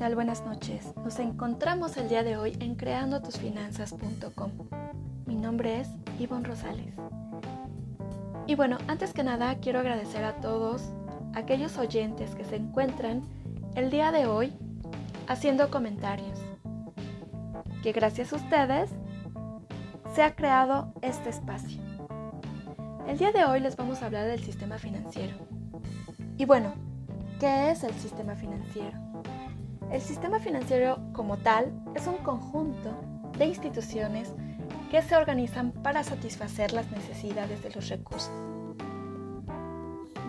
tal? 0.00 0.14
Buenas 0.14 0.46
noches. 0.46 0.94
Nos 1.04 1.18
encontramos 1.18 1.98
el 1.98 2.08
día 2.08 2.22
de 2.22 2.38
hoy 2.38 2.56
en 2.60 2.74
creandotusfinanzas.com. 2.74 4.50
Mi 5.26 5.34
nombre 5.34 5.78
es 5.78 5.88
Ivonne 6.18 6.48
Rosales. 6.48 6.94
Y 8.46 8.54
bueno, 8.54 8.78
antes 8.88 9.12
que 9.12 9.22
nada 9.22 9.56
quiero 9.56 9.78
agradecer 9.78 10.24
a 10.24 10.36
todos 10.36 10.94
aquellos 11.34 11.76
oyentes 11.76 12.34
que 12.34 12.46
se 12.46 12.56
encuentran 12.56 13.24
el 13.74 13.90
día 13.90 14.10
de 14.10 14.24
hoy 14.24 14.54
haciendo 15.28 15.68
comentarios. 15.68 16.38
Que 17.82 17.92
gracias 17.92 18.32
a 18.32 18.36
ustedes 18.36 18.88
se 20.14 20.22
ha 20.22 20.34
creado 20.34 20.94
este 21.02 21.28
espacio. 21.28 21.78
El 23.06 23.18
día 23.18 23.32
de 23.32 23.44
hoy 23.44 23.60
les 23.60 23.76
vamos 23.76 24.00
a 24.00 24.06
hablar 24.06 24.26
del 24.26 24.42
sistema 24.42 24.78
financiero. 24.78 25.36
Y 26.38 26.46
bueno, 26.46 26.72
¿qué 27.38 27.70
es 27.70 27.84
el 27.84 27.92
sistema 27.92 28.34
financiero? 28.34 29.09
El 29.90 30.00
sistema 30.00 30.38
financiero 30.38 30.98
como 31.12 31.36
tal 31.36 31.72
es 31.94 32.06
un 32.06 32.18
conjunto 32.18 32.94
de 33.38 33.46
instituciones 33.46 34.32
que 34.90 35.02
se 35.02 35.16
organizan 35.16 35.72
para 35.72 36.04
satisfacer 36.04 36.72
las 36.72 36.90
necesidades 36.90 37.62
de 37.62 37.70
los 37.70 37.88
recursos 37.88 38.30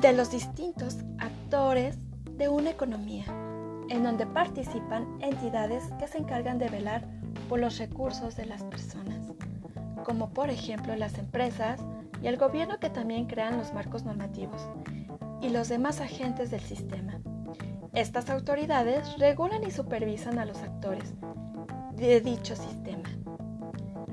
de 0.00 0.14
los 0.14 0.30
distintos 0.30 0.96
actores 1.18 1.98
de 2.38 2.48
una 2.48 2.70
economía, 2.70 3.26
en 3.90 4.02
donde 4.02 4.26
participan 4.26 5.18
entidades 5.20 5.84
que 5.98 6.08
se 6.08 6.16
encargan 6.16 6.58
de 6.58 6.70
velar 6.70 7.06
por 7.50 7.60
los 7.60 7.78
recursos 7.78 8.34
de 8.34 8.46
las 8.46 8.62
personas, 8.64 9.18
como 10.02 10.30
por 10.30 10.48
ejemplo 10.48 10.96
las 10.96 11.18
empresas 11.18 11.80
y 12.22 12.28
el 12.28 12.38
gobierno 12.38 12.78
que 12.78 12.88
también 12.88 13.26
crean 13.26 13.58
los 13.58 13.74
marcos 13.74 14.04
normativos, 14.04 14.70
y 15.42 15.50
los 15.50 15.68
demás 15.68 16.00
agentes 16.00 16.50
del 16.50 16.60
sistema. 16.60 17.20
Estas 17.92 18.30
autoridades 18.30 19.18
regulan 19.18 19.64
y 19.64 19.72
supervisan 19.72 20.38
a 20.38 20.44
los 20.44 20.62
actores 20.62 21.12
de 21.96 22.20
dicho 22.20 22.54
sistema. 22.54 23.08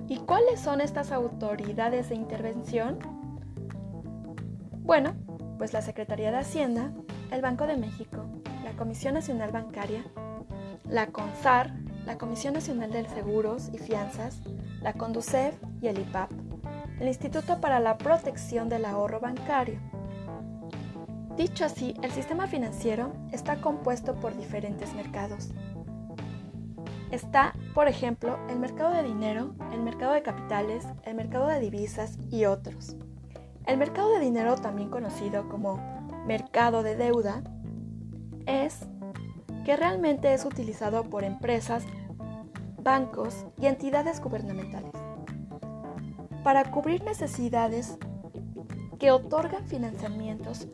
¿Y 0.08 0.18
cuáles 0.18 0.60
son 0.60 0.82
estas 0.82 1.12
autoridades 1.12 2.10
de 2.10 2.16
intervención? 2.16 2.98
Bueno, 4.82 5.14
pues 5.60 5.74
la 5.74 5.84
Secretaría 5.84 6.32
de 6.32 6.38
Hacienda, 6.38 6.92
el 7.30 7.42
Banco 7.42 7.68
de 7.68 7.78
México, 7.78 8.26
la 8.64 8.72
Comisión 8.72 9.14
Nacional 9.14 9.52
Bancaria, 9.52 10.04
la 10.90 11.08
CONSAR, 11.08 11.72
la 12.08 12.18
Comisión 12.18 12.56
Nacional 12.56 12.92
de 12.92 13.08
Seguros 13.08 13.70
y 13.74 13.78
Fianzas, 13.78 14.42
la 14.82 14.94
CONDUCEF 14.94 15.54
y 15.82 15.88
el 15.88 16.00
IPAP, 16.00 16.32
el 17.00 17.08
Instituto 17.08 17.62
para 17.62 17.80
la 17.80 18.00
Protección 18.00 18.70
del 18.70 18.86
Ahorro 18.86 19.20
Bancario, 19.20 19.80
Dicho 21.38 21.66
así, 21.66 21.94
el 22.02 22.12
sistema 22.12 22.48
financiero 22.48 23.14
está 23.32 23.62
compuesto 23.62 24.16
por 24.16 24.36
diferentes 24.36 24.96
mercados. 24.96 25.52
Está, 27.12 27.54
por 27.76 27.88
ejemplo, 27.88 28.40
el 28.50 28.58
mercado 28.58 28.94
de 28.96 29.04
dinero, 29.04 29.54
el 29.72 29.82
mercado 29.82 30.14
de 30.14 30.24
capitales, 30.24 30.84
el 31.04 31.14
mercado 31.14 31.48
de 31.48 31.60
divisas 31.60 32.18
y 32.32 32.46
otros. 32.46 32.96
El 33.68 33.78
mercado 33.78 34.12
de 34.14 34.20
dinero, 34.20 34.56
también 34.56 34.90
conocido 34.90 35.48
como 35.48 35.80
mercado 36.26 36.82
de 36.82 36.96
deuda, 36.96 37.44
es 38.48 38.80
que 39.64 39.78
realmente 39.78 40.34
es 40.34 40.44
utilizado 40.44 41.04
por 41.04 41.24
empresas, 41.24 41.84
bancos 42.82 43.46
y 43.62 43.68
entidades 43.68 44.20
gubernamentales 44.22 44.92
para 46.44 46.72
cubrir 46.72 47.04
necesidades 47.04 47.98
que 48.98 49.12
otorgan 49.12 49.68
financiamientos 49.68 50.68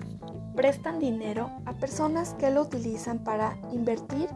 prestan 0.55 0.99
dinero 0.99 1.49
a 1.65 1.73
personas 1.73 2.33
que 2.35 2.51
lo 2.51 2.61
utilizan 2.61 3.19
para 3.19 3.57
invertir 3.72 4.29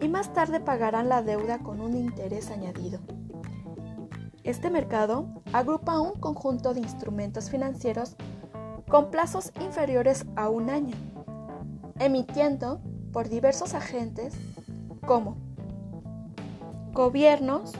y 0.00 0.08
más 0.08 0.32
tarde 0.32 0.60
pagarán 0.60 1.08
la 1.08 1.22
deuda 1.22 1.58
con 1.58 1.80
un 1.80 1.96
interés 1.96 2.50
añadido. 2.50 3.00
Este 4.44 4.70
mercado 4.70 5.26
agrupa 5.52 6.00
un 6.00 6.18
conjunto 6.18 6.72
de 6.72 6.80
instrumentos 6.80 7.50
financieros 7.50 8.16
con 8.88 9.10
plazos 9.10 9.52
inferiores 9.60 10.26
a 10.34 10.48
un 10.48 10.70
año, 10.70 10.96
emitiendo 11.98 12.80
por 13.12 13.28
diversos 13.28 13.74
agentes 13.74 14.34
como 15.06 15.36
gobiernos, 16.92 17.72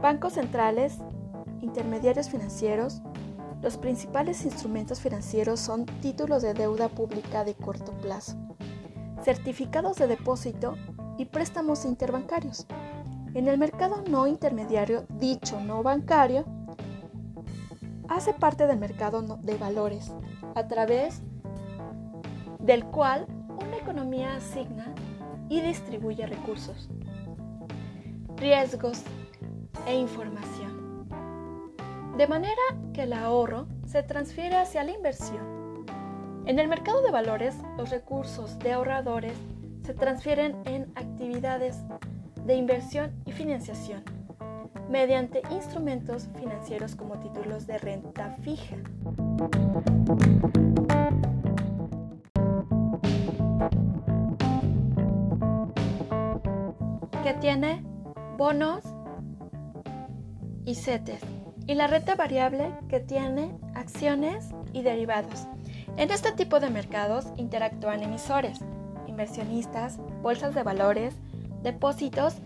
bancos 0.00 0.34
centrales, 0.34 0.98
intermediarios 1.60 2.28
financieros, 2.28 3.00
los 3.62 3.76
principales 3.76 4.44
instrumentos 4.44 5.00
financieros 5.00 5.60
son 5.60 5.86
títulos 5.86 6.42
de 6.42 6.52
deuda 6.52 6.88
pública 6.88 7.44
de 7.44 7.54
corto 7.54 7.92
plazo, 7.92 8.36
certificados 9.22 9.96
de 9.98 10.08
depósito 10.08 10.76
y 11.16 11.26
préstamos 11.26 11.84
interbancarios. 11.84 12.66
En 13.34 13.46
el 13.46 13.58
mercado 13.58 14.02
no 14.10 14.26
intermediario, 14.26 15.06
dicho 15.08 15.60
no 15.60 15.82
bancario, 15.84 16.44
hace 18.08 18.34
parte 18.34 18.66
del 18.66 18.78
mercado 18.78 19.22
de 19.22 19.56
valores, 19.56 20.12
a 20.56 20.66
través 20.66 21.22
del 22.58 22.84
cual 22.84 23.26
una 23.48 23.76
economía 23.76 24.36
asigna 24.36 24.92
y 25.48 25.60
distribuye 25.60 26.26
recursos, 26.26 26.90
riesgos 28.36 29.02
e 29.86 29.94
información 29.94 30.71
de 32.16 32.26
manera 32.26 32.62
que 32.92 33.04
el 33.04 33.12
ahorro 33.12 33.66
se 33.86 34.02
transfiere 34.02 34.56
hacia 34.56 34.84
la 34.84 34.92
inversión. 34.92 35.86
En 36.46 36.58
el 36.58 36.68
mercado 36.68 37.02
de 37.02 37.10
valores, 37.10 37.56
los 37.76 37.90
recursos 37.90 38.58
de 38.58 38.72
ahorradores 38.72 39.34
se 39.84 39.94
transfieren 39.94 40.56
en 40.64 40.92
actividades 40.94 41.78
de 42.44 42.54
inversión 42.54 43.12
y 43.24 43.32
financiación 43.32 44.02
mediante 44.88 45.40
instrumentos 45.50 46.28
financieros 46.38 46.94
como 46.94 47.18
títulos 47.18 47.66
de 47.66 47.78
renta 47.78 48.36
fija. 48.42 48.76
que 57.22 57.34
tiene 57.34 57.84
bonos 58.36 58.82
y 60.64 60.74
CETES 60.74 61.22
y 61.66 61.74
la 61.74 61.86
renta 61.86 62.14
variable 62.14 62.72
que 62.88 63.00
tiene 63.00 63.56
acciones 63.74 64.46
y 64.72 64.82
derivados. 64.82 65.46
En 65.96 66.10
este 66.10 66.32
tipo 66.32 66.60
de 66.60 66.70
mercados 66.70 67.26
interactúan 67.36 68.02
emisores, 68.02 68.60
inversionistas, 69.06 69.98
bolsas 70.22 70.54
de 70.54 70.62
valores, 70.62 71.14
depósitos 71.62 72.36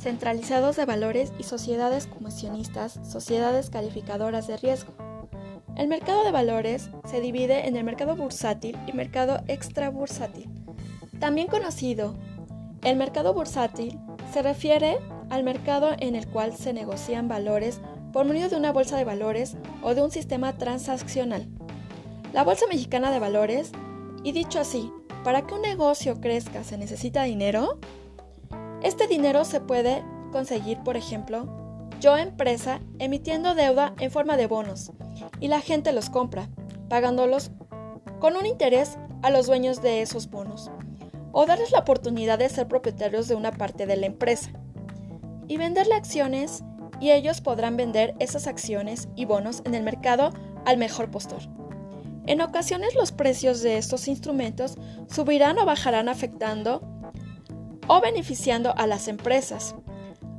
centralizados 0.00 0.76
de 0.76 0.84
valores 0.84 1.32
y 1.38 1.42
sociedades 1.42 2.06
comisionistas, 2.06 3.00
sociedades 3.02 3.70
calificadoras 3.70 4.46
de 4.46 4.56
riesgo. 4.56 4.92
El 5.76 5.88
mercado 5.88 6.24
de 6.24 6.32
valores 6.32 6.90
se 7.04 7.20
divide 7.20 7.68
en 7.68 7.76
el 7.76 7.84
mercado 7.84 8.16
bursátil 8.16 8.76
y 8.86 8.92
mercado 8.92 9.40
extrabursátil. 9.46 10.48
También 11.20 11.48
conocido, 11.48 12.14
el 12.82 12.96
mercado 12.96 13.34
bursátil 13.34 13.98
se 14.32 14.42
refiere 14.42 14.98
al 15.30 15.44
mercado 15.44 15.90
en 15.98 16.14
el 16.14 16.26
cual 16.28 16.56
se 16.56 16.72
negocian 16.72 17.28
valores 17.28 17.80
por 18.12 18.24
medio 18.26 18.48
de 18.48 18.56
una 18.56 18.72
bolsa 18.72 18.96
de 18.96 19.04
valores 19.04 19.56
o 19.82 19.94
de 19.94 20.02
un 20.02 20.10
sistema 20.10 20.56
transaccional. 20.56 21.48
La 22.32 22.44
Bolsa 22.44 22.66
Mexicana 22.68 23.10
de 23.10 23.18
Valores, 23.18 23.72
y 24.22 24.32
dicho 24.32 24.60
así, 24.60 24.92
para 25.24 25.46
que 25.46 25.54
un 25.54 25.62
negocio 25.62 26.20
crezca 26.20 26.64
se 26.64 26.78
necesita 26.78 27.24
dinero, 27.24 27.78
este 28.82 29.06
dinero 29.06 29.44
se 29.44 29.60
puede 29.60 30.04
conseguir, 30.30 30.78
por 30.84 30.96
ejemplo, 30.96 31.48
yo 32.00 32.16
empresa 32.16 32.80
emitiendo 32.98 33.54
deuda 33.54 33.94
en 33.98 34.10
forma 34.10 34.36
de 34.36 34.46
bonos 34.46 34.92
y 35.40 35.48
la 35.48 35.60
gente 35.60 35.92
los 35.92 36.10
compra, 36.10 36.48
pagándolos 36.88 37.50
con 38.20 38.36
un 38.36 38.46
interés 38.46 38.98
a 39.22 39.30
los 39.30 39.46
dueños 39.46 39.82
de 39.82 40.02
esos 40.02 40.30
bonos, 40.30 40.70
o 41.32 41.46
darles 41.46 41.72
la 41.72 41.80
oportunidad 41.80 42.38
de 42.38 42.48
ser 42.48 42.68
propietarios 42.68 43.26
de 43.28 43.34
una 43.34 43.52
parte 43.52 43.86
de 43.86 43.96
la 43.96 44.06
empresa 44.06 44.50
y 45.48 45.56
venderle 45.56 45.94
acciones 45.94 46.62
y 47.00 47.10
ellos 47.12 47.40
podrán 47.40 47.76
vender 47.76 48.14
esas 48.18 48.46
acciones 48.46 49.08
y 49.16 49.24
bonos 49.24 49.62
en 49.64 49.74
el 49.74 49.82
mercado 49.82 50.32
al 50.64 50.76
mejor 50.76 51.10
postor. 51.10 51.42
En 52.26 52.40
ocasiones 52.42 52.94
los 52.94 53.12
precios 53.12 53.62
de 53.62 53.78
estos 53.78 54.06
instrumentos 54.06 54.76
subirán 55.08 55.58
o 55.58 55.64
bajarán 55.64 56.08
afectando 56.08 56.82
o 57.86 58.00
beneficiando 58.00 58.74
a 58.76 58.86
las 58.86 59.08
empresas, 59.08 59.74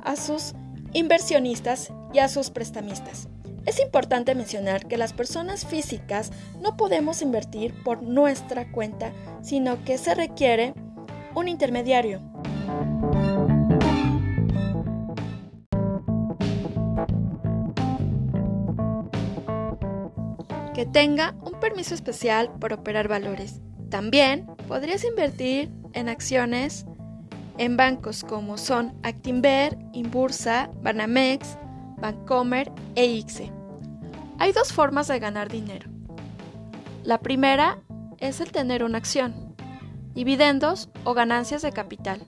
a 0.02 0.14
sus 0.16 0.54
inversionistas 0.92 1.92
y 2.12 2.20
a 2.20 2.28
sus 2.28 2.50
prestamistas. 2.50 3.28
Es 3.66 3.80
importante 3.80 4.34
mencionar 4.34 4.86
que 4.86 4.96
las 4.96 5.12
personas 5.12 5.66
físicas 5.66 6.30
no 6.60 6.76
podemos 6.76 7.22
invertir 7.22 7.74
por 7.82 8.02
nuestra 8.02 8.70
cuenta, 8.72 9.12
sino 9.42 9.84
que 9.84 9.98
se 9.98 10.14
requiere 10.14 10.74
un 11.34 11.48
intermediario. 11.48 12.29
Que 20.80 20.86
tenga 20.86 21.34
un 21.42 21.60
permiso 21.60 21.94
especial 21.94 22.50
por 22.58 22.72
operar 22.72 23.06
valores. 23.06 23.60
También 23.90 24.46
podrías 24.66 25.04
invertir 25.04 25.70
en 25.92 26.08
acciones 26.08 26.86
en 27.58 27.76
bancos 27.76 28.24
como 28.24 28.56
son 28.56 28.94
Actinver, 29.02 29.76
Inbursa, 29.92 30.70
Banamex, 30.80 31.58
Bancomer 31.98 32.72
e 32.94 33.04
ICSE. 33.04 33.52
Hay 34.38 34.52
dos 34.52 34.72
formas 34.72 35.06
de 35.08 35.18
ganar 35.18 35.50
dinero. 35.50 35.90
La 37.04 37.18
primera 37.18 37.82
es 38.16 38.40
el 38.40 38.50
tener 38.50 38.82
una 38.82 38.96
acción, 38.96 39.54
dividendos 40.14 40.88
o 41.04 41.12
ganancias 41.12 41.60
de 41.60 41.72
capital. 41.72 42.26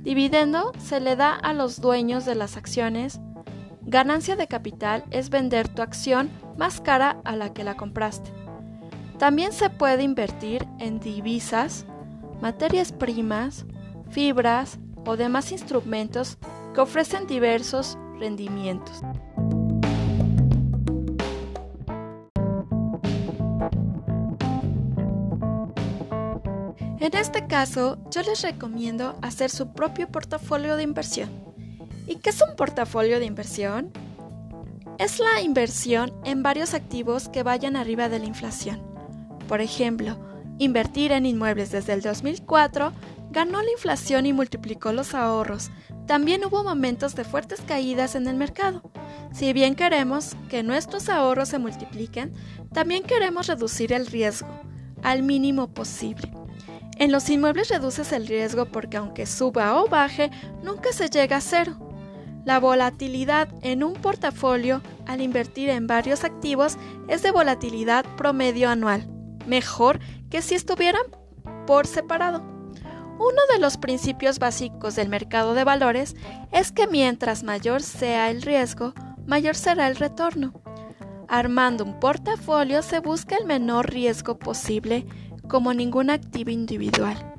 Dividendo 0.00 0.72
se 0.80 0.98
le 0.98 1.14
da 1.14 1.36
a 1.36 1.52
los 1.52 1.80
dueños 1.80 2.24
de 2.24 2.34
las 2.34 2.56
acciones. 2.56 3.20
Ganancia 3.88 4.34
de 4.34 4.48
capital 4.48 5.04
es 5.12 5.30
vender 5.30 5.68
tu 5.68 5.80
acción 5.80 6.28
más 6.56 6.80
cara 6.80 7.20
a 7.22 7.36
la 7.36 7.52
que 7.52 7.62
la 7.62 7.76
compraste. 7.76 8.32
También 9.16 9.52
se 9.52 9.70
puede 9.70 10.02
invertir 10.02 10.66
en 10.80 10.98
divisas, 10.98 11.86
materias 12.40 12.90
primas, 12.90 13.64
fibras 14.10 14.80
o 15.04 15.16
demás 15.16 15.52
instrumentos 15.52 16.36
que 16.74 16.80
ofrecen 16.80 17.28
diversos 17.28 17.96
rendimientos. 18.18 19.02
En 26.98 27.16
este 27.16 27.46
caso, 27.46 27.98
yo 28.10 28.22
les 28.22 28.42
recomiendo 28.42 29.16
hacer 29.22 29.48
su 29.48 29.68
propio 29.74 30.08
portafolio 30.08 30.74
de 30.74 30.82
inversión. 30.82 31.45
¿Y 32.06 32.16
qué 32.16 32.30
es 32.30 32.40
un 32.40 32.54
portafolio 32.54 33.18
de 33.18 33.26
inversión? 33.26 33.90
Es 34.98 35.18
la 35.18 35.42
inversión 35.42 36.12
en 36.24 36.42
varios 36.42 36.72
activos 36.72 37.28
que 37.28 37.42
vayan 37.42 37.74
arriba 37.74 38.08
de 38.08 38.20
la 38.20 38.26
inflación. 38.26 38.80
Por 39.48 39.60
ejemplo, 39.60 40.16
invertir 40.58 41.12
en 41.12 41.26
inmuebles 41.26 41.72
desde 41.72 41.92
el 41.92 42.02
2004 42.02 42.92
ganó 43.30 43.60
la 43.60 43.70
inflación 43.72 44.24
y 44.24 44.32
multiplicó 44.32 44.92
los 44.92 45.14
ahorros. 45.14 45.70
También 46.06 46.44
hubo 46.44 46.62
momentos 46.62 47.16
de 47.16 47.24
fuertes 47.24 47.60
caídas 47.60 48.14
en 48.14 48.28
el 48.28 48.36
mercado. 48.36 48.82
Si 49.32 49.52
bien 49.52 49.74
queremos 49.74 50.36
que 50.48 50.62
nuestros 50.62 51.08
ahorros 51.08 51.48
se 51.48 51.58
multipliquen, 51.58 52.32
también 52.72 53.02
queremos 53.02 53.48
reducir 53.48 53.92
el 53.92 54.06
riesgo 54.06 54.48
al 55.02 55.22
mínimo 55.22 55.74
posible. 55.74 56.32
En 56.98 57.12
los 57.12 57.28
inmuebles 57.28 57.68
reduces 57.68 58.12
el 58.12 58.26
riesgo 58.26 58.66
porque 58.66 58.96
aunque 58.96 59.26
suba 59.26 59.82
o 59.82 59.88
baje, 59.88 60.30
nunca 60.62 60.92
se 60.92 61.10
llega 61.10 61.36
a 61.36 61.40
cero. 61.42 61.85
La 62.46 62.60
volatilidad 62.60 63.48
en 63.62 63.82
un 63.82 63.94
portafolio 63.94 64.80
al 65.04 65.20
invertir 65.20 65.68
en 65.68 65.88
varios 65.88 66.22
activos 66.22 66.78
es 67.08 67.22
de 67.24 67.32
volatilidad 67.32 68.04
promedio 68.16 68.70
anual, 68.70 69.10
mejor 69.48 69.98
que 70.30 70.40
si 70.42 70.54
estuvieran 70.54 71.02
por 71.66 71.88
separado. 71.88 72.44
Uno 73.18 73.40
de 73.52 73.58
los 73.58 73.78
principios 73.78 74.38
básicos 74.38 74.94
del 74.94 75.08
mercado 75.08 75.54
de 75.54 75.64
valores 75.64 76.14
es 76.52 76.70
que 76.70 76.86
mientras 76.86 77.42
mayor 77.42 77.82
sea 77.82 78.30
el 78.30 78.42
riesgo, 78.42 78.94
mayor 79.26 79.56
será 79.56 79.88
el 79.88 79.96
retorno. 79.96 80.52
Armando 81.26 81.82
un 81.82 81.98
portafolio 81.98 82.82
se 82.82 83.00
busca 83.00 83.34
el 83.34 83.46
menor 83.46 83.90
riesgo 83.90 84.38
posible 84.38 85.04
como 85.48 85.74
ningún 85.74 86.10
activo 86.10 86.50
individual. 86.50 87.35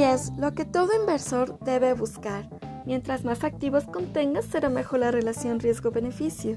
Y 0.00 0.02
es 0.02 0.32
lo 0.38 0.54
que 0.54 0.64
todo 0.64 0.98
inversor 0.98 1.58
debe 1.58 1.92
buscar. 1.92 2.48
Mientras 2.86 3.22
más 3.22 3.44
activos 3.44 3.84
contengas, 3.84 4.46
será 4.46 4.70
mejor 4.70 5.00
la 5.00 5.10
relación 5.10 5.60
riesgo-beneficio. 5.60 6.56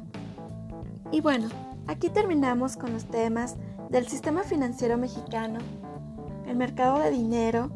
Y 1.11 1.19
bueno, 1.19 1.49
aquí 1.87 2.07
terminamos 2.07 2.77
con 2.77 2.93
los 2.93 3.03
temas 3.03 3.57
del 3.89 4.07
sistema 4.07 4.43
financiero 4.43 4.97
mexicano, 4.97 5.59
el 6.47 6.55
mercado 6.55 6.99
de 6.99 7.11
dinero, 7.11 7.69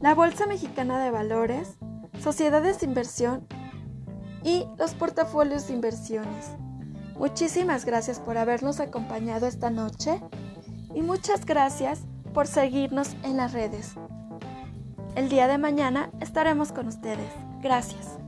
la 0.00 0.14
Bolsa 0.14 0.46
Mexicana 0.46 1.02
de 1.02 1.10
Valores, 1.10 1.78
sociedades 2.20 2.80
de 2.80 2.88
inversión 2.88 3.46
y 4.44 4.66
los 4.76 4.92
portafolios 4.92 5.66
de 5.66 5.72
inversiones. 5.76 6.50
Muchísimas 7.18 7.86
gracias 7.86 8.20
por 8.20 8.36
habernos 8.36 8.80
acompañado 8.80 9.46
esta 9.46 9.70
noche 9.70 10.20
y 10.94 11.00
muchas 11.00 11.46
gracias 11.46 12.00
por 12.34 12.46
seguirnos 12.46 13.16
en 13.22 13.38
las 13.38 13.54
redes. 13.54 13.94
El 15.14 15.28
día 15.28 15.46
de 15.46 15.58
mañana 15.58 16.10
estaremos 16.20 16.72
con 16.72 16.88
ustedes. 16.88 17.30
Gracias. 17.60 18.18